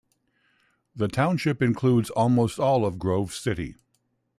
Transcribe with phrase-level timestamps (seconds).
[0.95, 3.75] The township includes almost all of Grove City.